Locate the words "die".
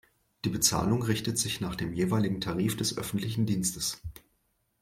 0.45-0.49